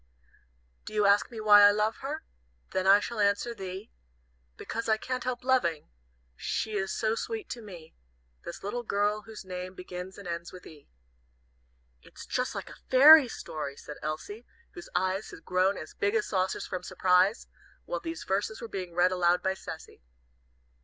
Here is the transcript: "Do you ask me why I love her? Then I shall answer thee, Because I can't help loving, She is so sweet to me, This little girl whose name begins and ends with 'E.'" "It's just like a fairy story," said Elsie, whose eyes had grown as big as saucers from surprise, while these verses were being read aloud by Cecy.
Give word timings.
"Do 0.83 0.95
you 0.95 1.05
ask 1.05 1.29
me 1.29 1.39
why 1.39 1.61
I 1.61 1.69
love 1.69 1.97
her? 1.97 2.23
Then 2.71 2.87
I 2.87 2.99
shall 2.99 3.19
answer 3.19 3.53
thee, 3.53 3.91
Because 4.57 4.89
I 4.89 4.97
can't 4.97 5.25
help 5.25 5.43
loving, 5.43 5.91
She 6.35 6.71
is 6.75 6.91
so 6.91 7.13
sweet 7.13 7.49
to 7.49 7.61
me, 7.61 7.93
This 8.43 8.63
little 8.63 8.81
girl 8.81 9.21
whose 9.27 9.45
name 9.45 9.75
begins 9.75 10.17
and 10.17 10.27
ends 10.27 10.51
with 10.51 10.65
'E.'" 10.65 10.89
"It's 12.01 12.25
just 12.25 12.55
like 12.55 12.71
a 12.71 12.79
fairy 12.89 13.27
story," 13.27 13.77
said 13.77 13.97
Elsie, 14.01 14.47
whose 14.71 14.89
eyes 14.95 15.29
had 15.29 15.45
grown 15.45 15.77
as 15.77 15.93
big 15.93 16.15
as 16.15 16.25
saucers 16.29 16.65
from 16.65 16.81
surprise, 16.81 17.45
while 17.85 17.99
these 17.99 18.23
verses 18.23 18.59
were 18.59 18.67
being 18.67 18.95
read 18.95 19.11
aloud 19.11 19.43
by 19.43 19.53
Cecy. 19.53 20.01